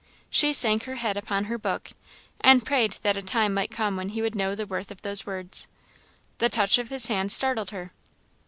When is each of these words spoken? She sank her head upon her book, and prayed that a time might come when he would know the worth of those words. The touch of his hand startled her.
She 0.31 0.51
sank 0.51 0.85
her 0.85 0.95
head 0.95 1.15
upon 1.15 1.43
her 1.43 1.59
book, 1.59 1.91
and 2.39 2.65
prayed 2.65 2.93
that 3.03 3.17
a 3.17 3.21
time 3.21 3.53
might 3.53 3.69
come 3.69 3.95
when 3.95 4.09
he 4.09 4.21
would 4.23 4.33
know 4.33 4.55
the 4.55 4.65
worth 4.65 4.89
of 4.89 5.03
those 5.03 5.27
words. 5.27 5.67
The 6.39 6.49
touch 6.49 6.79
of 6.79 6.89
his 6.89 7.05
hand 7.05 7.31
startled 7.31 7.69
her. 7.69 7.91